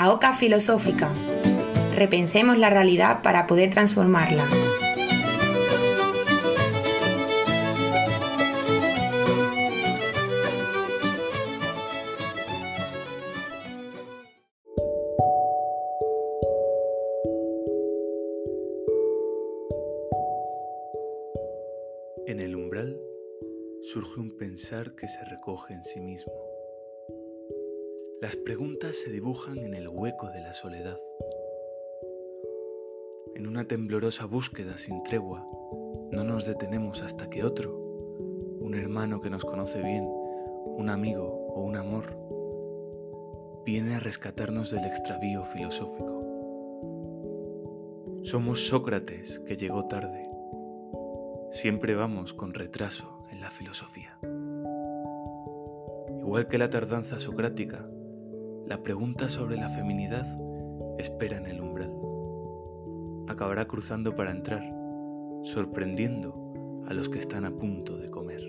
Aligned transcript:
La 0.00 0.10
Oca 0.10 0.32
Filosófica. 0.32 1.10
Repensemos 1.94 2.56
la 2.56 2.70
realidad 2.70 3.20
para 3.20 3.46
poder 3.46 3.68
transformarla. 3.68 4.46
En 22.26 22.40
el 22.40 22.56
umbral 22.56 22.98
surge 23.82 24.18
un 24.18 24.34
pensar 24.38 24.94
que 24.94 25.08
se 25.08 25.22
recoge 25.26 25.74
en 25.74 25.84
sí 25.84 26.00
mismo. 26.00 26.49
Las 28.20 28.36
preguntas 28.36 28.96
se 28.96 29.10
dibujan 29.10 29.58
en 29.58 29.74
el 29.74 29.88
hueco 29.88 30.28
de 30.30 30.40
la 30.40 30.52
soledad. 30.52 30.98
En 33.34 33.46
una 33.46 33.66
temblorosa 33.66 34.26
búsqueda 34.26 34.76
sin 34.76 35.02
tregua, 35.02 35.46
no 36.10 36.24
nos 36.24 36.46
detenemos 36.46 37.02
hasta 37.02 37.30
que 37.30 37.44
otro, 37.44 37.76
un 38.60 38.74
hermano 38.74 39.20
que 39.20 39.30
nos 39.30 39.44
conoce 39.44 39.82
bien, 39.82 40.04
un 40.04 40.90
amigo 40.90 41.24
o 41.24 41.62
un 41.62 41.76
amor, 41.76 42.16
viene 43.64 43.94
a 43.94 44.00
rescatarnos 44.00 44.70
del 44.70 44.84
extravío 44.84 45.44
filosófico. 45.44 46.20
Somos 48.22 48.66
Sócrates 48.66 49.38
que 49.40 49.56
llegó 49.56 49.88
tarde 49.88 50.30
Siempre 51.50 51.96
vamos 51.96 52.32
con 52.32 52.54
retraso 52.54 53.24
en 53.32 53.40
la 53.40 53.50
filosofía. 53.50 54.16
Igual 56.20 56.46
que 56.46 56.58
la 56.58 56.70
tardanza 56.70 57.18
socrática, 57.18 57.88
la 58.70 58.82
pregunta 58.82 59.28
sobre 59.28 59.56
la 59.56 59.68
feminidad 59.68 60.24
espera 60.98 61.36
en 61.36 61.46
el 61.46 61.60
umbral. 61.60 61.92
Acabará 63.28 63.66
cruzando 63.66 64.14
para 64.14 64.30
entrar, 64.30 64.62
sorprendiendo 65.42 66.84
a 66.86 66.94
los 66.94 67.08
que 67.08 67.18
están 67.18 67.44
a 67.44 67.50
punto 67.50 67.98
de 67.98 68.10
comer. 68.10 68.40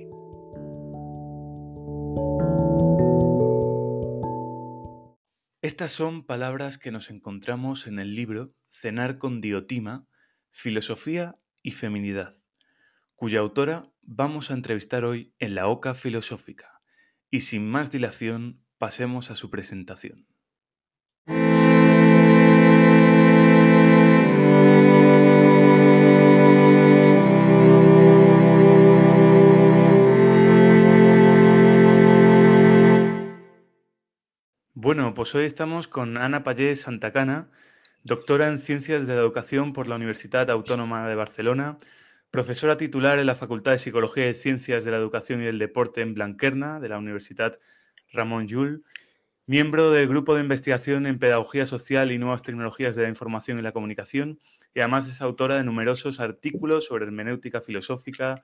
Estas 5.62 5.92
son 5.92 6.24
palabras 6.24 6.78
que 6.78 6.92
nos 6.92 7.10
encontramos 7.10 7.88
en 7.88 8.00
el 8.00 8.16
libro 8.16 8.54
Cenar 8.70 9.18
con 9.18 9.42
Diotima, 9.42 10.08
Filosofía 10.52 11.40
y 11.64 11.72
Feminidad 11.72 12.36
cuya 13.22 13.40
autora 13.42 13.94
vamos 14.02 14.50
a 14.50 14.56
entrevistar 14.56 15.06
hoy 15.06 15.32
en 15.38 15.54
la 15.54 15.68
Oca 15.68 15.94
Filosófica. 15.94 16.82
Y 17.30 17.42
sin 17.42 17.70
más 17.70 17.92
dilación, 17.92 18.66
pasemos 18.82 19.30
a 19.30 19.36
su 19.36 19.52
presentación. 19.52 20.26
Bueno, 34.74 35.14
pues 35.14 35.36
hoy 35.36 35.46
estamos 35.46 35.88
con 35.88 36.18
Ana 36.18 36.44
Pallés 36.44 36.82
Santacana, 36.82 37.52
doctora 38.04 38.48
en 38.48 38.58
Ciencias 38.58 39.06
de 39.06 39.14
la 39.14 39.22
Educación 39.22 39.74
por 39.74 39.88
la 39.88 39.98
Universidad 39.98 40.50
Autónoma 40.50 41.08
de 41.08 41.14
Barcelona, 41.14 41.78
profesora 42.32 42.78
titular 42.78 43.20
en 43.20 43.28
la 43.28 43.36
Facultad 43.36 43.74
de 43.74 43.78
Psicología 43.78 44.28
y 44.28 44.34
Ciencias 44.34 44.86
de 44.86 44.90
la 44.90 44.98
Educación 44.98 45.40
y 45.40 45.46
del 45.46 45.60
Deporte 45.60 46.02
en 46.02 46.16
Blanquerna, 46.16 46.80
de 46.80 46.90
la 46.90 46.98
Universidad 46.98 47.60
Ramón 48.12 48.48
Llull, 48.48 48.84
miembro 49.46 49.92
del 49.92 50.08
Grupo 50.08 50.36
de 50.36 50.42
Investigación 50.42 51.06
en 51.06 51.20
Pedagogía 51.20 51.66
Social 51.66 52.12
y 52.12 52.18
Nuevas 52.18 52.42
Tecnologías 52.42 52.96
de 52.96 53.04
la 53.04 53.10
Información 53.10 53.60
y 53.60 53.62
la 53.62 53.72
Comunicación, 53.72 54.40
y 54.74 54.80
además 54.80 55.08
es 55.08 55.22
autora 55.22 55.58
de 55.58 55.64
numerosos 55.64 56.20
artículos 56.20 56.86
sobre 56.86 57.06
hermenéutica 57.06 57.62
filosófica 57.62 58.44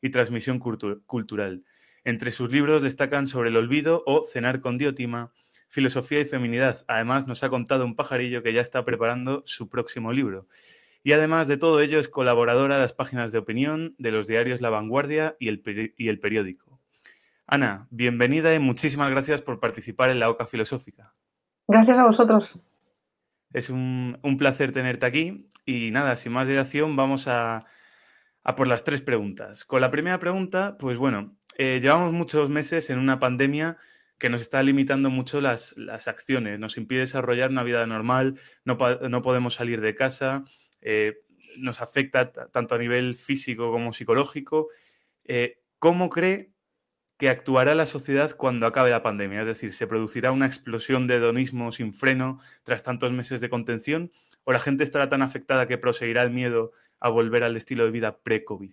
y 0.00 0.10
transmisión 0.10 0.58
cultural. 0.58 1.64
Entre 2.04 2.30
sus 2.30 2.50
libros 2.50 2.82
destacan 2.82 3.26
Sobre 3.26 3.50
el 3.50 3.56
olvido 3.56 4.02
o 4.06 4.24
Cenar 4.24 4.60
con 4.60 4.78
Diotima, 4.78 5.32
Filosofía 5.68 6.20
y 6.20 6.24
Feminidad. 6.24 6.84
Además, 6.88 7.26
nos 7.26 7.42
ha 7.42 7.50
contado 7.50 7.84
un 7.84 7.94
pajarillo 7.94 8.42
que 8.42 8.52
ya 8.52 8.60
está 8.60 8.84
preparando 8.84 9.42
su 9.46 9.68
próximo 9.68 10.12
libro. 10.12 10.48
Y 11.02 11.12
además 11.12 11.48
de 11.48 11.56
todo 11.56 11.80
ello 11.80 12.00
es 12.00 12.08
colaboradora 12.08 12.76
de 12.76 12.82
las 12.82 12.92
páginas 12.92 13.32
de 13.32 13.38
opinión 13.38 13.94
de 13.98 14.12
los 14.12 14.26
diarios 14.26 14.60
La 14.60 14.70
Vanguardia 14.70 15.36
y 15.38 15.48
el, 15.48 15.94
y 15.96 16.08
el 16.08 16.18
periódico. 16.18 16.67
Ana, 17.50 17.88
bienvenida 17.90 18.54
y 18.54 18.58
muchísimas 18.58 19.08
gracias 19.08 19.40
por 19.40 19.58
participar 19.58 20.10
en 20.10 20.20
la 20.20 20.28
OCA 20.28 20.44
Filosófica. 20.44 21.14
Gracias 21.66 21.96
a 21.96 22.04
vosotros. 22.04 22.60
Es 23.54 23.70
un, 23.70 24.18
placer 24.38 24.70
tenerte 24.72 25.06
aquí 25.06 25.50
y 25.64 25.90
nada, 25.90 26.16
sin 26.16 26.32
más 26.32 26.46
dilación 26.46 26.94
vamos 26.94 27.26
a, 27.26 27.64
por 28.54 28.68
las 28.68 28.84
tres 28.84 29.00
preguntas. 29.00 29.64
Con 29.64 29.80
la 29.80 29.90
primera 29.90 30.20
pregunta, 30.20 30.76
pues 30.78 30.98
bueno, 30.98 31.38
eh, 31.56 31.80
llevamos 31.80 32.12
muchos 32.12 32.50
meses 32.50 32.90
en 32.90 32.98
una 32.98 33.18
pandemia 33.18 33.78
que 34.18 34.28
nos 34.28 34.42
está 34.42 34.62
limitando 34.62 35.08
mucho 35.08 35.40
las, 35.40 35.74
acciones, 36.06 36.58
nos 36.58 36.76
impide 36.76 37.00
desarrollar 37.00 37.48
una 37.48 37.62
vida 37.62 37.86
normal, 37.86 38.38
no, 38.66 38.76
no 39.08 39.22
podemos 39.22 39.54
salir 39.54 39.80
de 39.80 39.94
casa, 39.94 40.44
eh, 40.82 41.14
nos 41.56 41.80
afecta 41.80 42.30
tanto 42.30 42.74
a 42.74 42.78
nivel 42.78 43.14
físico 43.14 43.72
como 43.72 43.94
psicológico. 43.94 44.68
Eh, 45.24 45.62
¿Cómo 45.78 46.10
cree 46.10 46.52
que 47.18 47.28
actuará 47.28 47.74
la 47.74 47.86
sociedad 47.86 48.30
cuando 48.36 48.66
acabe 48.66 48.90
la 48.90 49.02
pandemia? 49.02 49.40
Es 49.40 49.46
decir, 49.46 49.72
¿se 49.72 49.86
producirá 49.86 50.32
una 50.32 50.46
explosión 50.46 51.06
de 51.06 51.16
hedonismo 51.16 51.72
sin 51.72 51.92
freno 51.92 52.38
tras 52.62 52.82
tantos 52.82 53.12
meses 53.12 53.40
de 53.40 53.50
contención? 53.50 54.12
¿O 54.44 54.52
la 54.52 54.60
gente 54.60 54.84
estará 54.84 55.08
tan 55.08 55.22
afectada 55.22 55.66
que 55.66 55.78
proseguirá 55.78 56.22
el 56.22 56.30
miedo 56.30 56.70
a 57.00 57.08
volver 57.08 57.44
al 57.44 57.56
estilo 57.56 57.84
de 57.84 57.90
vida 57.90 58.18
pre-COVID? 58.18 58.70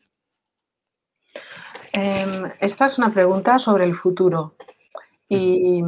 Em, 1.91 2.51
esta 2.59 2.85
es 2.85 2.97
una 2.97 3.13
pregunta 3.13 3.57
sobre 3.57 3.85
el 3.85 3.95
futuro 3.95 4.55
y 5.27 5.83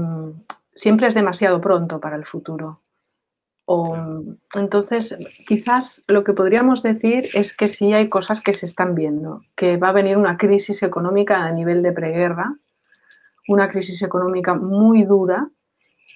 siempre 0.73 1.07
es 1.07 1.13
demasiado 1.13 1.61
pronto 1.61 1.99
para 1.99 2.15
el 2.15 2.25
futuro. 2.25 2.81
O, 3.69 3.97
entonces, 4.53 5.13
quizás 5.45 6.01
lo 6.07 6.23
que 6.23 6.31
podríamos 6.31 6.81
decir 6.83 7.27
es 7.33 7.51
que 7.51 7.67
sí 7.67 7.91
hay 7.91 8.07
cosas 8.07 8.39
que 8.39 8.53
se 8.53 8.65
están 8.65 8.95
viendo, 8.95 9.41
que 9.57 9.75
va 9.75 9.89
a 9.89 9.99
venir 9.99 10.15
una 10.15 10.37
crisis 10.37 10.83
económica 10.83 11.43
a 11.43 11.51
nivel 11.51 11.83
de 11.83 11.91
preguerra, 11.91 12.55
una 13.49 13.69
crisis 13.69 14.01
económica 14.01 14.53
muy 14.53 15.03
dura 15.03 15.49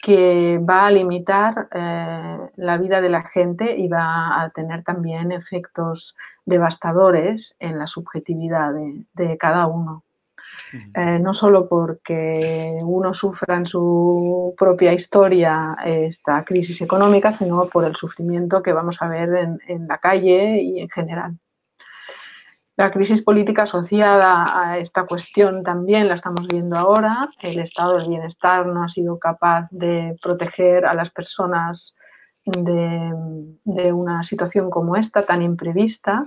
que 0.01 0.59
va 0.59 0.87
a 0.87 0.91
limitar 0.91 1.67
eh, 1.73 2.37
la 2.55 2.77
vida 2.77 3.01
de 3.01 3.09
la 3.09 3.23
gente 3.23 3.77
y 3.77 3.89
va 3.89 4.41
a 4.41 4.49
tener 4.51 4.85
también 4.85 5.33
efectos 5.33 6.15
devastadores 6.45 7.53
en 7.59 7.77
la 7.77 7.85
subjetividad 7.85 8.71
de 9.13 9.37
cada 9.37 9.67
uno. 9.67 10.05
Eh, 10.73 11.19
no 11.19 11.33
solo 11.33 11.67
porque 11.67 12.79
uno 12.81 13.13
sufra 13.13 13.57
en 13.57 13.65
su 13.65 14.55
propia 14.57 14.93
historia 14.93 15.75
esta 15.83 16.45
crisis 16.45 16.81
económica, 16.81 17.31
sino 17.31 17.65
por 17.67 17.83
el 17.83 17.95
sufrimiento 17.95 18.61
que 18.61 18.71
vamos 18.71 18.97
a 19.01 19.09
ver 19.09 19.59
en, 19.67 19.87
la 19.87 19.97
calle 19.97 20.61
y 20.61 20.79
en 20.79 20.89
general. 20.89 21.37
La 22.77 22.91
crisis 22.91 23.21
política 23.21 23.63
asociada 23.63 24.45
a 24.59 24.77
esta 24.79 25.05
cuestión 25.05 25.61
también 25.63 26.07
la 26.07 26.15
estamos 26.15 26.47
viendo 26.47 26.77
ahora. 26.77 27.29
El 27.41 27.59
estado 27.59 27.97
del 27.97 28.07
bienestar 28.07 28.65
no 28.65 28.83
ha 28.83 28.89
sido 28.89 29.19
capaz 29.19 29.67
de 29.71 30.15
proteger 30.21 30.85
a 30.85 30.93
las 30.93 31.11
personas 31.11 31.95
de 32.45 33.93
una 33.93 34.23
situación 34.23 34.71
como 34.71 34.95
esta, 34.95 35.23
tan 35.25 35.43
imprevista 35.43 36.23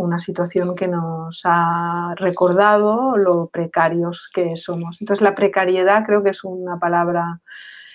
una 0.00 0.18
situación 0.18 0.74
que 0.74 0.88
nos 0.88 1.40
ha 1.44 2.14
recordado 2.16 3.16
lo 3.16 3.48
precarios 3.48 4.30
que 4.32 4.56
somos. 4.56 5.00
Entonces, 5.00 5.22
la 5.22 5.34
precariedad 5.34 6.04
creo 6.06 6.22
que 6.22 6.30
es 6.30 6.42
una 6.44 6.78
palabra 6.78 7.40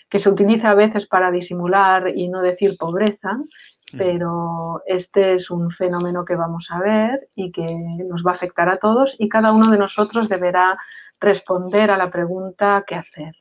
que 0.10 0.20
se 0.20 0.30
utiliza 0.30 0.72
a 0.72 0.76
veces 0.76 1.08
para 1.08 1.32
disimular 1.32 2.10
y 2.16 2.28
no 2.28 2.42
decir 2.42 2.78
pobreza, 2.78 3.34
mm. 3.34 3.98
pero 3.98 4.82
este 4.86 5.36
es 5.36 5.50
un 5.50 5.72
fenómeno 5.72 6.24
que 6.24 6.36
vamos 6.36 6.68
a 6.70 6.80
ver 6.80 7.28
y 7.36 7.52
que 7.52 7.66
nos 8.08 8.24
va 8.24 8.32
a 8.32 8.36
afectar 8.36 8.70
a 8.70 8.78
todos 8.78 9.16
y 9.20 9.28
cada 9.30 9.52
uno 9.52 9.72
de 9.72 9.78
nosotros 9.78 10.30
deberá 10.30 10.78
responder 11.20 11.90
a 11.92 11.98
la 11.98 12.12
pregunta 12.12 12.84
¿qué 12.86 12.96
hacer? 12.96 13.36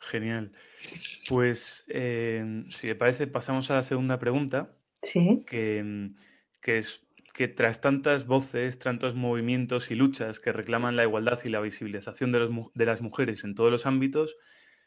Genial. 0.00 0.52
Pues, 1.28 1.84
eh, 1.88 2.64
si 2.70 2.88
le 2.88 2.94
parece, 2.94 3.26
pasamos 3.26 3.70
a 3.70 3.76
la 3.76 3.82
segunda 3.82 4.18
pregunta, 4.18 4.70
Sí. 5.04 5.44
Mm, 5.52 6.16
que, 6.60 6.78
es 6.78 7.06
que 7.32 7.48
tras 7.48 7.80
tantas 7.80 8.26
voces, 8.26 8.78
tantos 8.78 9.14
movimientos 9.14 9.90
y 9.90 9.94
luchas 9.94 10.40
que 10.40 10.52
reclaman 10.52 10.96
la 10.96 11.04
igualdad 11.04 11.38
y 11.44 11.48
la 11.48 11.60
visibilización 11.60 12.32
de, 12.32 12.40
los, 12.40 12.72
de 12.74 12.86
las 12.86 13.02
mujeres 13.02 13.44
en 13.44 13.54
todos 13.54 13.70
los 13.70 13.86
ámbitos, 13.86 14.36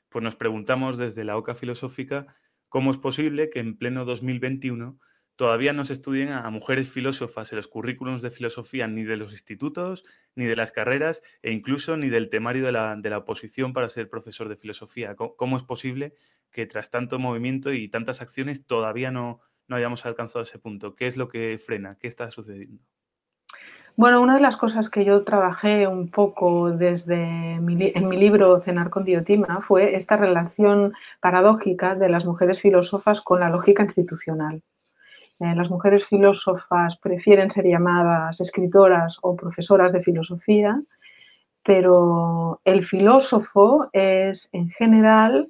pues 0.10 0.24
nos 0.24 0.36
preguntamos 0.36 0.98
desde 0.98 1.24
la 1.24 1.38
OCA 1.38 1.56
filosófica 1.56 2.28
cómo 2.70 2.92
es 2.92 2.98
posible 2.98 3.50
que 3.50 3.60
en 3.60 3.78
pleno 3.78 4.06
2021 4.06 5.00
todavía 5.38 5.72
no 5.72 5.86
se 5.86 5.94
estudien 5.94 6.30
a 6.30 6.50
mujeres 6.50 6.90
filósofas 6.90 7.52
en 7.52 7.58
los 7.58 7.68
currículums 7.68 8.24
de 8.24 8.32
filosofía 8.32 8.88
ni 8.88 9.04
de 9.04 9.18
los 9.18 9.32
institutos, 9.32 10.04
ni 10.36 10.46
de 10.46 10.56
las 10.56 10.72
carreras, 10.72 11.22
e 11.44 11.52
incluso 11.52 11.96
ni 11.96 12.10
del 12.10 12.30
temario 12.30 12.66
de 12.66 12.72
la, 12.72 12.96
de 12.96 13.10
la 13.10 13.20
oposición 13.20 13.72
para 13.72 13.88
ser 13.88 14.10
profesor 14.10 14.50
de 14.50 14.58
filosofía. 14.58 15.16
¿Cómo, 15.16 15.56
es 15.56 15.64
posible 15.64 16.16
que 16.52 16.66
tras 16.66 16.90
tanto 16.90 17.20
movimiento 17.20 17.72
y 17.72 17.88
tantas 17.88 18.22
acciones 18.22 18.66
todavía 18.66 19.12
no, 19.12 19.40
no 19.68 19.76
hayamos 19.76 20.06
alcanzado 20.06 20.44
ese 20.44 20.60
punto? 20.60 20.96
¿Qué 20.96 21.08
es 21.08 21.18
lo 21.18 21.28
que 21.28 21.58
frena? 21.58 21.98
¿Qué 22.00 22.08
está 22.08 22.30
sucediendo? 22.30 22.82
Bueno, 23.96 24.22
una 24.22 24.36
de 24.36 24.42
las 24.42 24.58
cosas 24.58 24.90
que 24.90 25.04
yo 25.04 25.24
trabajé 25.24 25.88
un 25.88 26.12
poco 26.12 26.70
desde 26.70 27.54
en 27.56 27.66
mi 27.66 28.18
libro 28.18 28.62
Cenar 28.62 28.92
con 28.92 29.04
Diotima 29.04 29.62
fue 29.68 29.96
esta 29.96 30.18
relación 30.18 30.94
paradójica 31.20 31.96
de 31.96 32.08
las 32.08 32.24
mujeres 32.24 32.62
filósofas 32.62 33.22
con 33.22 33.40
la 33.40 33.50
lógica 33.50 33.84
institucional. 33.84 34.62
Eh, 35.40 35.56
las 35.56 35.70
mujeres 35.70 36.06
filósofas 36.06 36.98
prefieren 36.98 37.50
ser 37.50 37.66
llamadas 37.66 38.40
escritoras 38.40 39.18
o 39.22 39.36
profesoras 39.36 39.92
de 39.92 40.04
filosofía, 40.04 40.80
pero 41.64 42.62
el 42.66 42.86
filósofo 42.86 43.90
es 43.94 44.48
en 44.52 44.70
general 44.70 45.50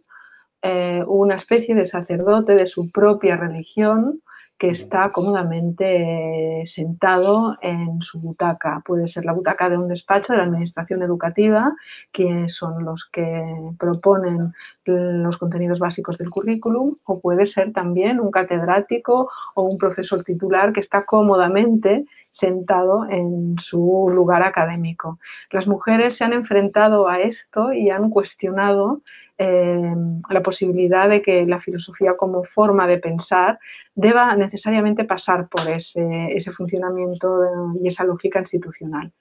eh, 0.68 1.02
una 1.08 1.36
especie 1.36 1.76
de 1.76 1.86
sacerdote 1.86 2.54
de 2.54 2.66
su 2.66 2.92
propia 2.92 3.38
religión 3.38 4.22
que 4.58 4.70
está 4.70 5.12
cómodamente 5.12 6.64
sentado 6.66 7.56
en 7.62 8.02
su 8.02 8.20
butaca. 8.20 8.82
Puede 8.86 9.08
ser 9.08 9.24
la 9.24 9.34
butaca 9.34 9.70
de 9.70 9.78
un 9.78 9.88
despacho 9.88 10.34
de 10.34 10.38
la 10.40 10.46
Administración 10.46 11.04
Educativa, 11.04 11.74
que 12.12 12.50
son 12.50 12.84
los 12.84 13.08
que 13.14 13.46
proponen 13.80 14.54
los 14.84 15.38
contenidos 15.38 15.80
básicos 15.80 16.18
del 16.18 16.32
currículum, 16.32 16.96
o 17.06 17.22
puede 17.22 17.46
ser 17.46 17.72
también 17.72 18.20
un 18.20 18.32
catedrático 18.32 19.30
o 19.54 19.62
un 19.62 19.78
profesor 19.78 20.24
titular 20.24 20.74
que 20.74 20.82
está 20.82 21.06
cómodamente 21.06 22.06
sentado 22.32 23.06
en 23.10 23.56
su 23.60 24.10
lugar 24.12 24.44
académico. 24.44 25.20
Las 25.52 25.68
mujeres 25.68 26.18
se 26.18 26.24
han 26.24 26.34
enfrentado 26.34 27.08
a 27.08 27.20
esto 27.20 27.74
y 27.74 27.90
han 27.90 28.10
cuestionado 28.10 29.02
eh, 29.38 29.94
la 30.30 30.42
posibilidad 30.42 31.08
de 31.08 31.22
que 31.22 31.46
la 31.46 31.62
filosofía 31.62 32.18
como 32.18 32.44
forma 32.44 32.88
de 32.88 32.98
pensar 32.98 33.60
deba 33.94 34.36
necesariamente 34.36 35.04
pasar 35.04 35.48
por 35.48 35.68
ese, 35.70 36.32
ese 36.32 36.52
funcionamiento 36.52 37.42
y 37.82 37.88
esa 37.88 38.04
lógica 38.04 38.40
institucional. 38.40 39.12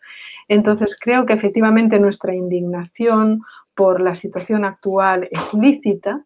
Entonces, 0.49 0.97
creo 0.99 1.27
que 1.27 1.35
efectivamente 1.35 1.99
nuestra 1.99 2.35
indignación 2.35 3.43
por 3.75 4.01
la 4.01 4.15
situación 4.15 4.65
actual 4.65 5.29
es 5.31 5.53
lícita, 5.55 6.25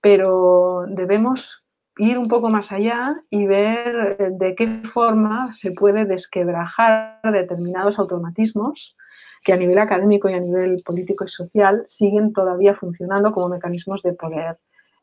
pero 0.00 0.84
debemos 0.88 1.64
ir 1.96 2.18
un 2.18 2.28
poco 2.28 2.48
más 2.48 2.72
allá 2.72 3.16
y 3.30 3.46
ver 3.46 4.32
de 4.32 4.54
qué 4.54 4.82
forma 4.92 5.52
se 5.54 5.72
puede 5.72 6.04
desquebrajar 6.04 7.20
determinados 7.22 7.98
automatismos 7.98 8.96
que 9.42 9.52
a 9.52 9.56
nivel 9.56 9.78
académico 9.78 10.28
y 10.28 10.34
a 10.34 10.40
nivel 10.40 10.82
político 10.84 11.24
y 11.24 11.28
social 11.28 11.84
siguen 11.88 12.32
todavía 12.32 12.74
funcionando 12.74 13.32
como 13.32 13.48
mecanismos 13.48 14.02
de 14.02 14.12
poder, 14.12 14.58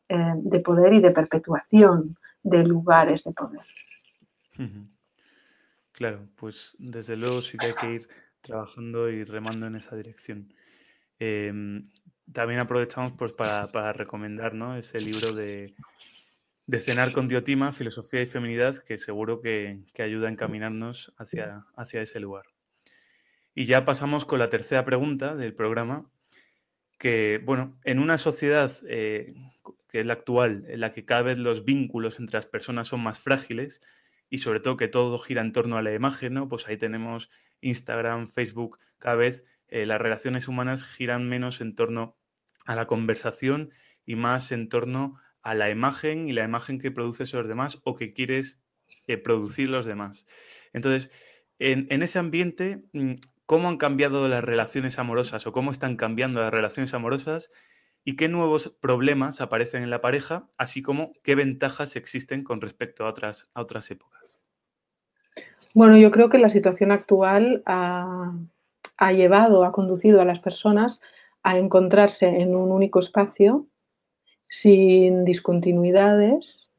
eh, 0.08 0.32
de 0.36 0.60
poder 0.60 0.92
y 0.92 1.00
de 1.00 1.10
perpetuación 1.10 2.16
de 2.42 2.64
lugares 2.64 3.24
de 3.24 3.32
poder. 3.32 3.60
Claro, 5.92 6.28
pues 6.36 6.76
desde 6.78 7.16
luego 7.16 7.40
sí 7.42 7.58
que 7.58 7.66
hay 7.66 7.74
que 7.74 7.92
ir 7.94 8.08
trabajando 8.40 9.10
y 9.10 9.24
remando 9.24 9.66
en 9.66 9.76
esa 9.76 9.96
dirección. 9.96 10.52
Em, 11.18 11.84
también 12.32 12.60
aprovechamos 12.60 13.12
pues, 13.12 13.32
para, 13.32 13.92
recomendar 13.92 14.52
ese 14.76 15.00
libro 15.00 15.32
de, 15.32 15.74
Cenar 16.80 17.12
con 17.12 17.26
Diotima, 17.26 17.72
Filosofía 17.72 18.22
y 18.22 18.26
Feminidad, 18.26 18.76
que 18.78 18.98
seguro 18.98 19.40
que, 19.40 19.80
ayuda 19.98 20.28
a 20.28 20.30
encaminarnos 20.30 21.12
hacia, 21.18 21.64
hacia 21.76 22.02
ese 22.02 22.20
lugar. 22.20 22.44
Y 23.58 23.64
ya 23.64 23.84
pasamos 23.84 24.24
con 24.24 24.38
la 24.38 24.50
tercera 24.50 24.84
pregunta 24.84 25.34
del 25.34 25.52
programa, 25.52 26.08
que, 26.96 27.42
bueno, 27.44 27.76
en 27.82 27.98
una 27.98 28.16
sociedad 28.16 28.70
eh, 28.86 29.34
que 29.88 29.98
es 29.98 30.06
la 30.06 30.12
actual, 30.12 30.64
en 30.68 30.78
la 30.78 30.92
que 30.92 31.04
cada 31.04 31.22
vez 31.22 31.38
los 31.38 31.64
vínculos 31.64 32.20
entre 32.20 32.36
las 32.36 32.46
personas 32.46 32.86
son 32.86 33.00
más 33.00 33.18
frágiles 33.18 33.80
y 34.30 34.38
sobre 34.38 34.60
todo 34.60 34.76
que 34.76 34.86
todo 34.86 35.18
gira 35.18 35.40
en 35.40 35.50
torno 35.50 35.76
a 35.76 35.82
la 35.82 35.92
imagen, 35.92 36.34
¿no? 36.34 36.48
Pues 36.48 36.68
ahí 36.68 36.76
tenemos 36.76 37.30
Instagram, 37.60 38.28
Facebook, 38.28 38.78
cada 39.00 39.16
vez 39.16 39.44
eh, 39.66 39.86
las 39.86 40.00
relaciones 40.00 40.46
humanas 40.46 40.84
giran 40.84 41.28
menos 41.28 41.60
en 41.60 41.74
torno 41.74 42.16
a 42.64 42.76
la 42.76 42.86
conversación 42.86 43.72
y 44.06 44.14
más 44.14 44.52
en 44.52 44.68
torno 44.68 45.16
a 45.42 45.56
la 45.56 45.68
imagen 45.68 46.28
y 46.28 46.32
la 46.32 46.44
imagen 46.44 46.78
que 46.78 46.92
produces 46.92 47.34
los 47.34 47.48
demás 47.48 47.80
o 47.82 47.96
que 47.96 48.12
quieres 48.12 48.62
eh, 49.08 49.16
producir 49.16 49.68
los 49.68 49.84
demás. 49.84 50.26
Entonces, 50.72 51.10
en, 51.58 52.02
ese 52.02 52.20
ambiente, 52.20 52.84
mm, 52.92 53.14
cómo 53.48 53.70
han 53.70 53.78
cambiado 53.78 54.28
las 54.28 54.44
relaciones 54.44 54.98
amorosas 54.98 55.46
o 55.46 55.52
cómo 55.52 55.70
están 55.70 55.96
cambiando 55.96 56.42
las 56.42 56.52
relaciones 56.52 56.92
amorosas 56.92 57.50
y 58.04 58.14
qué 58.14 58.28
nuevos 58.28 58.76
problemas 58.78 59.40
aparecen 59.40 59.82
en 59.82 59.88
la 59.88 60.02
pareja, 60.02 60.50
así 60.58 60.82
como 60.82 61.14
qué 61.22 61.34
ventajas 61.34 61.96
existen 61.96 62.44
con 62.44 62.60
respecto 62.60 63.06
a 63.06 63.08
otras, 63.08 63.50
a 63.54 63.62
otras 63.62 63.90
épocas. 63.90 64.36
Bueno, 65.72 65.96
yo 65.96 66.10
creo 66.10 66.28
que 66.28 66.36
la 66.36 66.50
situación 66.50 66.92
actual 66.92 67.62
ha, 67.64 68.34
ha 68.98 69.12
llevado, 69.12 69.64
ha 69.64 69.72
conducido 69.72 70.20
a 70.20 70.26
las 70.26 70.40
personas 70.40 71.00
a 71.42 71.56
encontrarse 71.56 72.26
en 72.26 72.54
un 72.54 72.70
único 72.70 73.00
espacio 73.00 73.66
sin 74.46 75.24
discontinuidades 75.24 76.70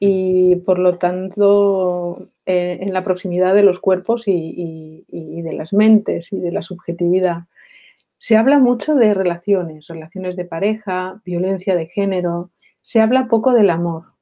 y 0.00 0.56
por 0.56 0.80
lo 0.80 0.98
tanto 0.98 2.28
eh, 2.50 2.78
en 2.80 2.94
la 2.94 3.04
proximidad 3.04 3.54
de 3.54 3.62
los 3.62 3.78
cuerpos 3.78 4.22
y, 4.26 5.04
de 5.06 5.52
las 5.52 5.74
mentes 5.74 6.32
y 6.32 6.40
de 6.40 6.50
la 6.50 6.62
subjetividad. 6.62 7.42
Se 8.16 8.38
habla 8.38 8.58
mucho 8.58 8.94
de 8.94 9.12
relaciones, 9.12 9.86
relaciones 9.86 10.34
de 10.34 10.46
pareja, 10.46 11.20
violencia 11.26 11.76
de 11.76 11.88
género, 11.88 12.50
se 12.80 13.02
habla 13.02 13.28
poco 13.28 13.52
del 13.52 13.68
amor. 13.68 14.14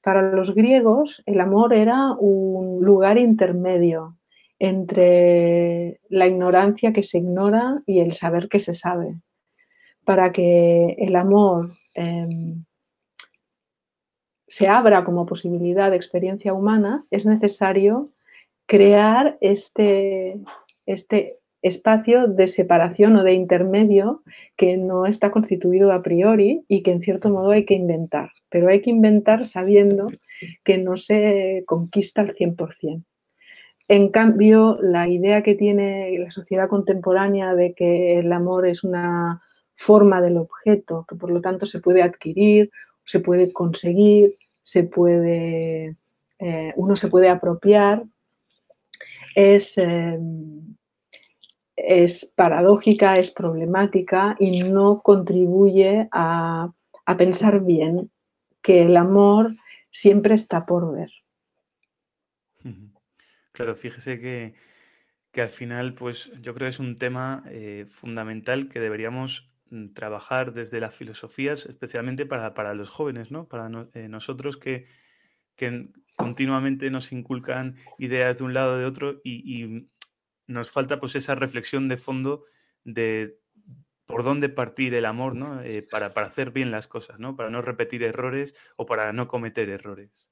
Para 0.00 0.22
los 0.32 0.54
griegos 0.54 1.22
el 1.26 1.42
amor 1.42 1.74
era 1.74 2.12
un 2.12 2.82
lugar 2.82 3.18
intermedio 3.18 4.16
entre 4.58 6.00
la 6.08 6.26
ignorancia 6.26 6.94
que 6.94 7.02
se 7.02 7.18
ignora 7.18 7.82
y 7.84 8.00
el 8.00 8.14
saber 8.14 8.48
que 8.48 8.60
se 8.60 8.72
sabe. 8.72 9.20
Para 10.06 10.32
que 10.32 10.96
el 10.96 11.16
amor 11.16 11.72
em, 11.92 12.64
se 14.52 14.68
abra 14.68 15.02
como 15.02 15.24
posibilidad 15.24 15.90
de 15.90 15.96
experiencia 15.96 16.52
humana, 16.52 17.06
es 17.10 17.24
necesario 17.24 18.10
crear 18.66 19.38
este, 19.40 20.38
este 20.84 21.38
espacio 21.62 22.26
de 22.28 22.48
separación 22.48 23.16
o 23.16 23.24
de 23.24 23.32
intermedio 23.32 24.22
que 24.54 24.76
no 24.76 25.06
está 25.06 25.30
constituido 25.30 25.90
a 25.90 26.02
priori 26.02 26.66
y 26.68 26.82
que 26.82 26.90
en 26.90 27.00
cierto 27.00 27.30
modo 27.30 27.52
hay 27.52 27.64
que 27.64 27.72
inventar. 27.72 28.30
Pero 28.50 28.68
hay 28.68 28.82
que 28.82 28.90
inventar 28.90 29.46
sabiendo 29.46 30.08
que 30.64 30.76
no 30.76 30.98
se 30.98 31.64
conquista 31.66 32.20
al 32.20 32.34
100%. 32.34 33.04
En 33.88 34.10
cambio, 34.10 34.76
la 34.82 35.08
idea 35.08 35.42
que 35.42 35.54
tiene 35.54 36.14
la 36.18 36.30
sociedad 36.30 36.68
contemporánea 36.68 37.54
de 37.54 37.72
que 37.72 38.18
el 38.18 38.30
amor 38.30 38.66
es 38.66 38.84
una 38.84 39.40
forma 39.76 40.20
del 40.20 40.36
objeto, 40.36 41.06
que 41.08 41.16
por 41.16 41.30
lo 41.30 41.40
tanto 41.40 41.64
se 41.64 41.80
puede 41.80 42.02
adquirir, 42.02 42.70
se 43.04 43.20
puede 43.20 43.50
conseguir, 43.52 44.36
se 44.62 44.84
puede, 44.84 45.96
eh, 46.38 46.72
uno 46.76 46.96
se 46.96 47.08
puede 47.08 47.28
apropiar, 47.28 48.04
es, 49.34 49.76
em, 49.78 50.76
es, 51.76 52.30
paradójica, 52.34 53.18
es 53.18 53.30
problemática 53.30 54.36
y 54.38 54.62
no 54.62 55.00
contribuye 55.02 56.08
a, 56.12 56.72
pensar 57.18 57.60
bien 57.60 58.10
que 58.62 58.82
el 58.82 58.96
amor 58.96 59.54
siempre 59.90 60.34
está 60.34 60.64
por 60.64 60.94
ver. 60.94 61.10
Claro, 63.52 63.74
fíjese 63.74 64.18
que, 64.18 64.54
al 65.42 65.50
final, 65.50 65.94
pues 65.94 66.32
yo 66.40 66.54
creo 66.54 66.66
que 66.66 66.70
es 66.70 66.78
un 66.78 66.96
tema 66.96 67.44
eh, 67.48 67.84
fundamental 67.88 68.68
que 68.68 68.80
deberíamos 68.80 69.51
trabajar 69.94 70.52
desde 70.52 70.80
las 70.80 70.94
filosofías, 70.94 71.66
especialmente 71.66 72.26
para, 72.26 72.74
los 72.74 72.90
jóvenes, 72.90 73.30
¿no? 73.30 73.48
Para 73.48 73.70
eh, 73.94 74.08
nosotros 74.08 74.56
que, 74.56 74.86
continuamente 76.16 76.90
nos 76.90 77.12
inculcan 77.12 77.76
ideas 77.98 78.38
de 78.38 78.44
un 78.44 78.52
lado 78.52 78.74
o 78.74 78.78
de 78.78 78.84
otro 78.84 79.20
y, 79.22 79.88
nos 80.48 80.72
falta 80.72 80.98
pues 80.98 81.14
esa 81.14 81.36
reflexión 81.36 81.88
de 81.88 81.96
fondo 81.96 82.42
de 82.84 83.38
por 84.06 84.24
dónde 84.24 84.48
partir 84.48 84.92
el 84.92 85.06
amor, 85.06 85.34
¿no? 85.34 85.62
Eh, 85.62 85.86
para, 85.88 86.06
hacer 86.08 86.50
bien 86.50 86.70
las 86.70 86.88
cosas, 86.88 87.18
¿no? 87.20 87.36
Para 87.36 87.48
no 87.48 87.62
repetir 87.62 88.02
errores 88.02 88.54
o 88.76 88.84
para 88.84 89.12
no 89.12 89.28
cometer 89.28 89.70
errores. 89.70 90.30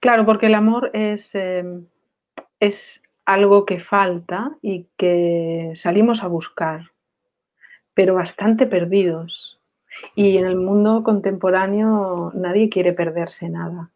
Claro, 0.00 0.26
porque 0.26 0.46
el 0.46 0.54
amor 0.54 0.90
es, 0.92 1.34
em, 1.34 1.86
es 2.60 3.00
algo 3.24 3.64
que 3.64 3.80
falta 3.80 4.58
y 4.60 4.88
que 4.98 5.72
salimos 5.76 6.22
a 6.22 6.26
buscar 6.26 6.91
pero 7.94 8.14
bastante 8.14 8.66
perdidos. 8.66 9.60
Y 10.14 10.36
en 10.36 10.46
el 10.46 10.56
mundo 10.56 11.02
contemporáneo 11.02 12.32
nadie 12.34 12.68
quiere 12.68 12.92
perderse 12.92 13.48
nada. 13.48 13.90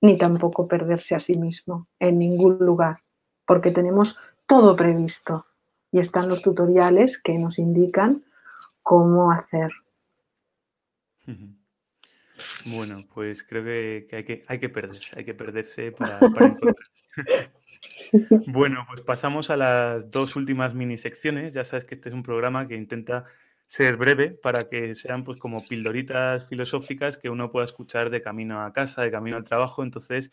ni 0.00 0.18
tampoco 0.18 0.68
perderse 0.68 1.14
a 1.14 1.20
sí 1.20 1.34
mismo 1.34 1.88
en 1.98 2.18
ningún 2.18 2.58
lugar, 2.58 2.98
porque 3.46 3.70
tenemos 3.70 4.18
todo 4.46 4.76
previsto 4.76 5.46
y 5.90 5.98
están 5.98 6.28
los 6.28 6.42
tutoriales 6.42 7.16
que 7.16 7.38
nos 7.38 7.58
indican 7.58 8.22
cómo 8.82 9.32
hacer. 9.32 9.72
Bueno, 12.66 13.06
pues 13.14 13.42
creo 13.44 13.64
que, 13.64 14.08
hay, 14.12 14.24
que 14.24 14.42
hay 14.46 14.58
que 14.58 14.68
perderse, 14.68 15.18
hay 15.18 15.24
que 15.24 15.34
perderse 15.34 15.92
para, 15.92 16.18
para 16.18 16.56
Bueno, 18.46 18.84
pues 18.88 19.00
pasamos 19.02 19.50
a 19.50 19.56
las 19.56 20.10
dos 20.10 20.36
últimas 20.36 20.74
mini 20.74 20.98
secciones. 20.98 21.54
Ya 21.54 21.64
sabes 21.64 21.84
que 21.84 21.94
este 21.94 22.08
es 22.08 22.14
un 22.14 22.22
programa 22.22 22.68
que 22.68 22.76
intenta 22.76 23.24
ser 23.66 23.96
breve 23.96 24.30
para 24.30 24.68
que 24.68 24.94
sean 24.94 25.24
pues 25.24 25.38
como 25.38 25.66
pildoritas 25.66 26.48
filosóficas 26.48 27.16
que 27.16 27.30
uno 27.30 27.50
pueda 27.50 27.64
escuchar 27.64 28.10
de 28.10 28.22
camino 28.22 28.62
a 28.62 28.72
casa, 28.72 29.02
de 29.02 29.10
camino 29.10 29.36
al 29.36 29.44
trabajo. 29.44 29.82
Entonces, 29.82 30.30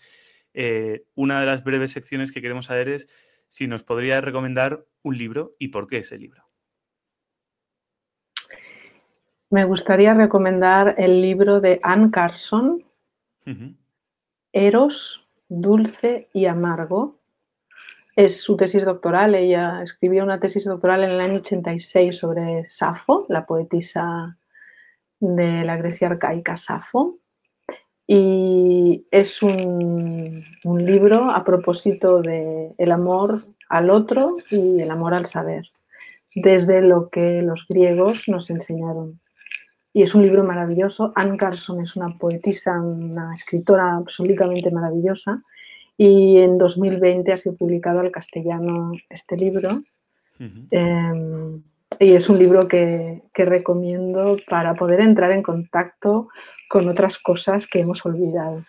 eh, 0.53 1.05
una 1.15 1.39
de 1.39 1.46
las 1.46 1.63
breves 1.63 1.91
secciones 1.91 2.31
que 2.31 2.41
queremos 2.41 2.65
saber 2.65 2.89
es 2.89 3.08
si 3.48 3.67
nos 3.67 3.84
podría 3.84 4.22
recomendar 4.22 4.86
un 5.03 5.17
libro 5.17 5.55
y 5.60 5.70
por 5.70 5.88
qué 5.88 5.98
ese 5.98 6.17
libro. 6.17 6.43
Me 9.50 9.65
gustaría 9.65 10.13
recomendar 10.13 10.96
el 10.98 11.22
libro 11.22 11.60
de 11.60 11.79
Anne 11.84 12.10
Carson, 12.12 12.86
Eros, 14.53 15.27
Dulce 15.50 16.29
y 16.31 16.46
Amargo, 16.46 17.21
es 18.15 18.41
su 18.41 18.58
tesis 18.58 18.86
doctoral. 18.86 19.36
Ella 19.36 19.82
escribió 19.84 20.24
una 20.24 20.39
tesis 20.39 20.65
doctoral 20.65 21.03
en 21.03 21.12
el 21.12 21.22
año 21.22 21.39
86 21.39 22.18
sobre 22.18 22.68
Safo, 22.68 23.25
la 23.30 23.46
poetisa 23.46 24.38
de 25.20 25.63
la 25.63 25.77
Grecia 25.77 26.08
arcaica 26.08 26.58
Safo. 26.58 27.18
Y 28.08 29.06
es 29.12 29.41
un, 29.41 30.44
libro 30.63 31.32
a 31.32 31.44
propósito 31.46 32.22
de 32.22 32.74
el 32.77 32.91
amor 32.91 33.46
al 33.70 33.89
otro 33.89 34.36
y 34.50 34.82
el 34.82 34.91
amor 34.91 35.13
al 35.13 35.27
saber, 35.27 35.70
desde 36.36 36.82
lo 36.82 37.10
que 37.10 37.41
los 37.41 37.65
griegos 37.70 38.27
nos 38.27 38.50
enseñaron. 38.50 39.22
Y 39.94 40.03
es 40.03 40.13
un 40.13 40.24
libro 40.24 40.44
maravilloso. 40.44 41.13
Anne 41.15 41.38
Carson 41.38 41.82
es 41.82 41.96
una 41.96 42.18
poetisa, 42.18 42.82
una 42.82 43.34
escritora 43.34 43.96
absolutamente 43.96 44.72
maravillosa 44.72 45.41
y 45.98 46.38
en 46.38 46.57
2020 46.57 47.31
ha 47.31 47.38
sido 47.38 47.55
publicado 47.55 48.00
al 48.00 48.12
castellano 48.12 48.93
este 49.10 49.38
libro. 49.38 49.83
Em, 50.71 51.62
y 52.00 52.13
es 52.13 52.29
un 52.29 52.39
libro 52.39 52.67
que, 52.67 53.21
recomiendo 53.36 54.38
para 54.50 54.74
poder 54.74 55.01
entrar 55.01 55.31
en 55.31 55.43
contacto 55.43 56.29
con 56.67 56.88
otras 56.89 57.17
cosas 57.17 57.67
que 57.67 57.79
hemos 57.79 58.03
olvidado. 58.05 58.65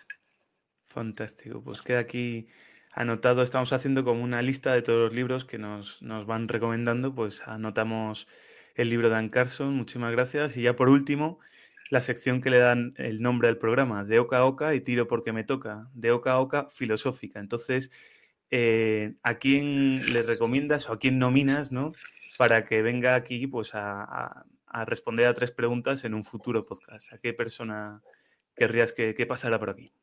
Fantástico, 0.87 1.61
pues 1.63 1.81
queda 1.81 1.99
aquí 1.99 2.47
anotado, 2.93 3.41
estamos 3.41 3.73
haciendo 3.73 4.03
como 4.03 4.23
una 4.23 4.43
lista 4.43 4.73
de 4.73 4.83
todos 4.83 5.01
los 5.01 5.15
libros 5.15 5.45
que 5.45 5.57
nos, 5.57 6.01
nos 6.03 6.27
van 6.27 6.47
recomendando, 6.47 7.15
pues 7.15 7.47
anotamos 7.47 8.27
el 8.75 8.89
libro 8.89 9.09
de 9.09 9.15
Anne 9.15 9.29
Carson, 9.29 9.75
muchísimas 9.75 10.11
gracias. 10.11 10.57
Y 10.57 10.63
ya 10.63 10.75
por 10.75 10.89
último, 10.89 11.39
la 11.93 12.01
sección 12.01 12.41
que 12.41 12.49
le 12.49 12.57
dan 12.57 12.95
el 12.97 13.21
nombre 13.21 13.49
al 13.49 13.59
programa, 13.59 14.03
de 14.03 14.17
oca 14.17 14.39
a 14.39 14.45
oca 14.45 14.73
y 14.73 14.81
tiro 14.81 15.07
porque 15.07 15.31
me 15.31 15.43
toca, 15.43 15.91
de 15.93 16.09
oca 16.09 16.31
a 16.31 16.39
oca 16.39 16.67
filosófica. 16.71 17.39
Entonces, 17.39 17.91
eh, 18.49 19.13
¿a 19.21 19.35
quién 19.35 20.11
le 20.11 20.23
recomiendas 20.23 20.89
o 20.89 20.93
a 20.93 20.97
quién 20.97 21.19
nominas, 21.19 21.71
¿no? 21.71 21.91
Para 22.39 22.65
que 22.65 22.81
venga 22.81 23.13
aquí 23.13 23.45
pues, 23.45 23.75
a, 23.75 24.43
responder 24.87 25.27
a 25.27 25.35
tres 25.35 25.51
preguntas 25.51 26.03
en 26.03 26.15
un 26.15 26.23
futuro 26.23 26.65
podcast. 26.65 27.13
¿A 27.13 27.19
qué 27.19 27.31
persona 27.31 28.01
querrías 28.55 28.91
que, 28.91 29.13
pasara 29.27 29.59
por 29.59 29.69
aquí? 29.69 29.93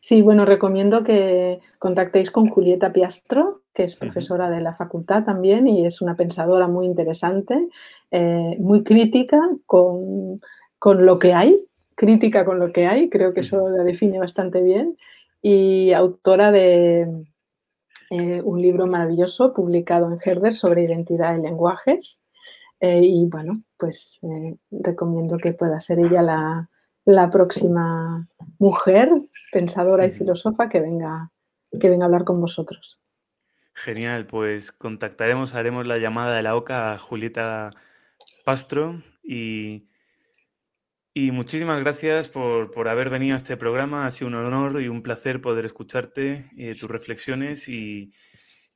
Sí, 0.00 0.22
bueno, 0.22 0.46
recomiendo 0.46 1.04
que 1.04 1.60
contactéis 1.78 2.30
con 2.30 2.48
Julieta 2.48 2.94
Piastro, 2.94 3.60
que 3.74 3.84
es 3.84 3.96
profesora 3.96 4.48
de 4.48 4.62
la 4.62 4.74
facultad 4.74 5.24
también 5.24 5.68
y 5.68 5.84
es 5.84 6.00
una 6.00 6.16
pensadora 6.16 6.66
muy 6.66 6.86
interesante, 6.86 7.68
eh, 8.10 8.56
muy 8.58 8.84
crítica, 8.84 9.38
con 9.66 10.40
con 10.86 11.04
lo 11.04 11.18
que 11.18 11.34
hay, 11.34 11.66
crítica 11.96 12.44
con 12.44 12.60
lo 12.60 12.72
que 12.72 12.86
hay, 12.86 13.10
creo 13.10 13.34
que 13.34 13.40
eso 13.40 13.70
la 13.70 13.82
define 13.82 14.20
bastante 14.20 14.62
bien, 14.62 14.96
y 15.42 15.92
autora 15.92 16.52
de 16.52 17.24
eh, 18.10 18.40
un 18.40 18.62
libro 18.62 18.86
maravilloso 18.86 19.52
publicado 19.52 20.06
en 20.12 20.20
Herder 20.24 20.54
sobre 20.54 20.84
identidad 20.84 21.36
y 21.36 21.42
lenguajes. 21.42 22.20
Eh, 22.78 23.00
y 23.02 23.26
bueno, 23.26 23.62
pues 23.76 24.20
eh, 24.22 24.54
recomiendo 24.70 25.38
que 25.38 25.54
pueda 25.54 25.80
ser 25.80 25.98
ella 25.98 26.22
la, 26.22 26.70
la 27.04 27.30
próxima 27.32 28.28
mujer 28.60 29.10
pensadora 29.50 30.06
y 30.06 30.12
filósofa 30.12 30.68
que 30.68 30.78
venga, 30.78 31.32
que 31.80 31.90
venga 31.90 32.04
a 32.04 32.06
hablar 32.06 32.22
con 32.22 32.40
vosotros. 32.40 33.00
Genial, 33.74 34.28
pues 34.28 34.70
contactaremos, 34.70 35.56
haremos 35.56 35.84
la 35.88 35.98
llamada 35.98 36.36
de 36.36 36.44
la 36.44 36.54
OCA 36.54 36.92
a 36.92 36.98
Julieta 36.98 37.70
Pastro 38.44 39.02
y 39.24 39.88
y 41.18 41.30
muchísimas 41.32 41.80
gracias 41.80 42.28
por, 42.28 42.88
haber 42.88 43.08
venido 43.08 43.32
a 43.32 43.38
este 43.38 43.56
programa. 43.56 44.04
Ha 44.04 44.10
sido 44.10 44.28
un 44.28 44.34
honor 44.34 44.82
y 44.82 44.88
un 44.88 45.00
placer 45.00 45.40
poder 45.40 45.64
escucharte, 45.64 46.44
eh, 46.58 46.74
tus 46.78 46.90
reflexiones 46.90 47.70
y, 47.70 48.12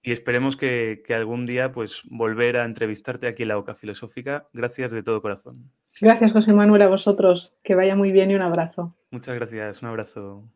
esperemos 0.03 0.57
que, 0.57 1.03
algún 1.15 1.45
día 1.45 1.71
pues 1.71 2.01
volver 2.09 2.57
a 2.57 2.65
entrevistarte 2.65 3.27
aquí 3.27 3.43
en 3.43 3.49
la 3.49 3.59
OCA 3.59 3.75
Filosófica. 3.75 4.49
Gracias 4.55 4.91
de 4.91 5.03
todo 5.03 5.21
corazón. 5.21 5.71
Gracias, 6.01 6.33
José 6.33 6.55
Manuel, 6.55 6.81
a 6.81 6.89
vosotros. 6.89 7.59
Que 7.63 7.75
vaya 7.75 7.95
muy 7.95 8.11
bien 8.11 8.31
y 8.31 8.37
un 8.37 8.43
abrazo. 8.43 8.97
Muchas 9.11 9.35
gracias. 9.35 9.83
Un 9.83 9.89
abrazo. 9.91 10.51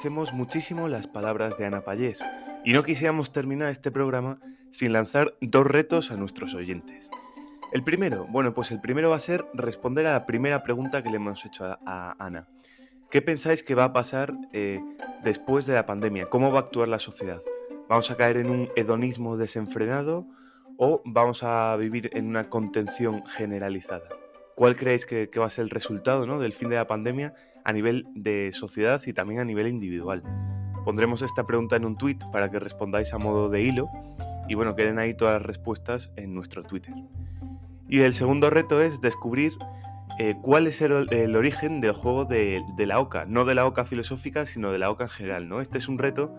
Agradecemos 0.00 0.32
muchísimo 0.32 0.88
las 0.88 1.06
palabras 1.06 1.58
de 1.58 1.66
Ana 1.66 1.82
Payés 1.82 2.24
y 2.64 2.72
no 2.72 2.84
quisiéramos 2.84 3.32
terminar 3.32 3.68
este 3.68 3.90
programa 3.90 4.38
sin 4.70 4.94
lanzar 4.94 5.34
dos 5.42 5.66
retos 5.66 6.10
a 6.10 6.16
nuestros 6.16 6.54
oyentes. 6.54 7.10
El 7.70 7.84
primero, 7.84 8.26
bueno, 8.30 8.54
pues 8.54 8.70
el 8.70 8.80
primero 8.80 9.10
va 9.10 9.16
a 9.16 9.20
ser 9.20 9.44
responder 9.52 10.06
a 10.06 10.12
la 10.12 10.24
primera 10.24 10.62
pregunta 10.62 11.02
que 11.02 11.10
le 11.10 11.16
hemos 11.16 11.44
hecho 11.44 11.66
a, 11.84 12.16
Ana. 12.18 12.48
¿Qué 13.10 13.20
pensáis 13.20 13.62
que 13.62 13.74
va 13.74 13.84
a 13.84 13.92
pasar 13.92 14.32
eh, 14.54 14.80
después 15.22 15.66
de 15.66 15.74
la 15.74 15.84
pandemia? 15.84 16.30
¿Cómo 16.30 16.50
va 16.50 16.60
a 16.60 16.62
actuar 16.62 16.88
la 16.88 16.98
sociedad? 16.98 17.42
¿Vamos 17.86 18.10
a 18.10 18.16
caer 18.16 18.38
en 18.38 18.48
un 18.48 18.70
hedonismo 18.76 19.36
desenfrenado 19.36 20.26
o 20.78 21.02
vamos 21.04 21.42
a 21.42 21.76
vivir 21.76 22.08
en 22.14 22.26
una 22.26 22.48
contención 22.48 23.22
generalizada? 23.26 24.08
¿Cuál 24.60 24.76
creéis 24.76 25.06
que, 25.06 25.30
va 25.38 25.46
a 25.46 25.48
ser 25.48 25.62
el 25.62 25.70
resultado 25.70 26.26
¿no? 26.26 26.38
del 26.38 26.52
fin 26.52 26.68
de 26.68 26.76
la 26.76 26.86
pandemia 26.86 27.32
a 27.64 27.72
nivel 27.72 28.06
de 28.14 28.50
sociedad 28.52 29.00
y 29.06 29.14
también 29.14 29.40
a 29.40 29.44
nivel 29.46 29.66
individual. 29.66 30.22
Pondremos 30.84 31.22
esta 31.22 31.46
pregunta 31.46 31.76
en 31.76 31.86
un 31.86 31.96
tweet 31.96 32.18
para 32.30 32.50
que 32.50 32.58
respondáis 32.58 33.14
a 33.14 33.18
modo 33.18 33.48
de 33.48 33.62
hilo 33.62 33.88
y 34.50 34.56
bueno, 34.56 34.76
queden 34.76 34.98
ahí 34.98 35.14
todas 35.14 35.40
las 35.40 35.44
respuestas 35.44 36.12
en 36.16 36.34
nuestro 36.34 36.62
Twitter. 36.62 36.92
Y 37.88 38.00
el 38.00 38.12
segundo 38.12 38.50
reto 38.50 38.82
es 38.82 39.00
descubrir 39.00 39.52
eh, 40.18 40.34
cuál 40.42 40.66
es 40.66 40.82
el, 40.82 40.92
origen 41.34 41.80
del 41.80 41.92
juego 41.92 42.26
de, 42.26 42.62
la 42.76 43.00
OCA, 43.00 43.24
no 43.24 43.46
de 43.46 43.54
la 43.54 43.64
OCA 43.64 43.86
filosófica, 43.86 44.44
sino 44.44 44.72
de 44.72 44.78
la 44.78 44.90
OCA 44.90 45.04
en 45.04 45.10
general. 45.10 45.48
¿no? 45.48 45.62
Este 45.62 45.78
es 45.78 45.88
un 45.88 45.96
reto 45.96 46.34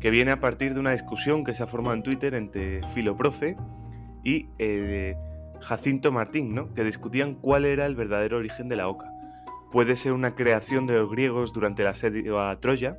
que 0.00 0.08
viene 0.08 0.30
a 0.30 0.40
partir 0.40 0.72
de 0.72 0.80
una 0.80 0.92
discusión 0.92 1.44
que 1.44 1.52
se 1.54 1.62
ha 1.62 1.66
formado 1.66 1.96
en 1.96 2.02
Twitter 2.02 2.32
entre 2.32 2.82
Filoprofe 2.94 3.58
y 4.24 4.48
eh, 4.58 5.16
Jacinto 5.62 6.12
Martín, 6.12 6.54
¿no? 6.54 6.74
que 6.74 6.84
discutían 6.84 7.34
cuál 7.34 7.64
era 7.64 7.86
el 7.86 7.96
verdadero 7.96 8.36
origen 8.36 8.68
de 8.68 8.76
la 8.76 8.88
OCA 8.88 9.12
puede 9.72 9.96
ser 9.96 10.12
una 10.12 10.34
creación 10.34 10.86
de 10.86 10.94
los 10.94 11.10
griegos 11.10 11.52
durante 11.52 11.82
el 11.82 11.88
asedio 11.88 12.38
a 12.40 12.60
Troya. 12.60 12.98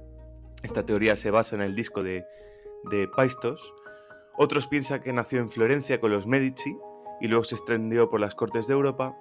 Esta 0.63 0.83
teoría 0.85 1.15
se 1.15 1.29
basa 1.29 1.55
en 1.55 1.61
el 1.61 1.75
disco 1.75 2.03
de, 2.03 2.25
de 2.89 3.07
Paistos. 3.07 3.73
Otros 4.35 4.67
piensan 4.67 5.01
que 5.01 5.13
nació 5.13 5.39
en 5.39 5.51
Florencia 5.51 6.01
con 6.01 6.11
los 6.11 6.25
Medici 6.25 6.75
y 7.21 7.27
luego 7.27 7.43
se 7.43 7.55
extendió 7.55 8.09
por 8.09 8.19
las 8.19 8.33
cortes 8.33 8.67
de 8.67 8.73
Europa. 8.73 9.15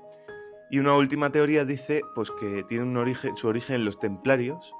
Y 0.70 0.78
una 0.78 0.96
última 0.96 1.30
teoría 1.30 1.66
dice 1.66 2.00
pues, 2.14 2.30
que 2.30 2.64
tiene 2.66 2.84
un 2.84 2.96
origen, 2.96 3.36
su 3.36 3.48
origen 3.48 3.76
en 3.76 3.84
los 3.84 3.98
templarios, 3.98 4.74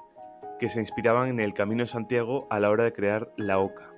que 0.59 0.69
se 0.69 0.79
inspiraban 0.79 1.29
en 1.29 1.39
el 1.39 1.53
Camino 1.53 1.83
de 1.83 1.87
Santiago 1.87 2.47
a 2.49 2.59
la 2.59 2.71
hora 2.71 2.85
de 2.85 2.93
crear 2.93 3.31
la 3.37 3.59
oca. 3.59 3.92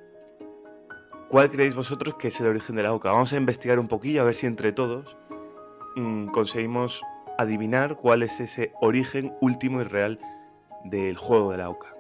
¿Cuál 1.28 1.50
creéis 1.50 1.74
vosotros 1.74 2.16
que 2.16 2.28
es 2.28 2.40
el 2.40 2.48
origen 2.48 2.76
de 2.76 2.84
la 2.84 2.94
oca? 2.94 3.12
Vamos 3.12 3.34
a 3.34 3.38
investigar 3.38 3.80
un 3.80 3.88
poquillo 3.88 4.22
a 4.22 4.26
ver 4.26 4.36
si 4.36 4.46
entre 4.46 4.72
todos 4.72 5.18
mm, 5.96 6.28
conseguimos 6.28 7.02
adivinar 7.40 7.98
cuál 7.98 8.22
es 8.22 8.40
ese 8.40 8.72
origen 8.80 9.34
último 9.42 9.82
y 9.82 9.86
real 9.86 10.20
del 10.84 11.18
juego 11.18 11.52
de 11.52 11.58
la 11.58 11.70
OCA. 11.70 11.96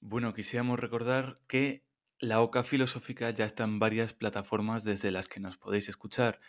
Bueno, 0.00 0.34
quisiéramos 0.34 0.78
recordar 0.78 1.34
que 1.48 1.82
la 2.18 2.42
OCA 2.42 2.62
filosófica 2.62 3.30
ya 3.30 3.46
está 3.46 3.64
en 3.64 3.78
varias 3.78 4.12
plataformas 4.12 4.84
desde 4.84 5.10
las 5.12 5.28
que 5.28 5.40
nos 5.40 5.56
podéis 5.56 5.88
escuchar. 5.88 6.40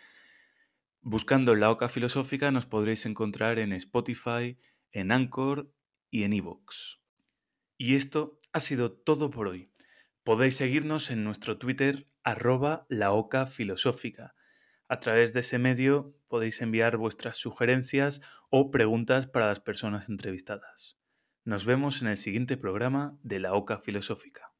Buscando 1.00 1.54
la 1.54 1.70
Oca 1.70 1.88
Filosófica 1.88 2.50
nos 2.50 2.66
podréis 2.66 3.06
encontrar 3.06 3.58
en 3.58 3.72
Spotify, 3.72 4.58
en 4.92 5.10
Anchor 5.10 5.72
y 6.10 6.24
en 6.24 6.34
iVoox. 6.34 7.05
Y 7.78 7.94
esto 7.94 8.38
ha 8.52 8.60
sido 8.60 8.92
todo 8.92 9.30
por 9.30 9.48
hoy. 9.48 9.70
Podéis 10.24 10.56
seguirnos 10.56 11.10
en 11.10 11.24
nuestro 11.24 11.58
Twitter 11.58 12.06
arroba 12.24 12.86
la 12.88 13.12
Oca 13.12 13.46
Filosófica. 13.46 14.34
A 14.88 14.98
través 14.98 15.32
de 15.32 15.40
ese 15.40 15.58
medio 15.58 16.16
podéis 16.28 16.62
enviar 16.62 16.96
vuestras 16.96 17.36
sugerencias 17.36 18.20
o 18.50 18.70
preguntas 18.70 19.26
para 19.26 19.48
las 19.48 19.60
personas 19.60 20.08
entrevistadas. 20.08 20.98
Nos 21.44 21.64
vemos 21.64 22.02
en 22.02 22.08
el 22.08 22.16
siguiente 22.16 22.56
programa 22.56 23.18
de 23.22 23.40
la 23.40 23.52
Oca 23.52 23.78
Filosófica. 23.78 24.52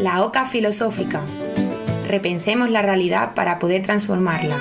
La 0.00 0.24
Oca 0.24 0.46
Filosófica. 0.46 1.22
Repensemos 2.06 2.70
la 2.70 2.82
realidad 2.82 3.34
para 3.34 3.58
poder 3.58 3.82
transformarla. 3.82 4.58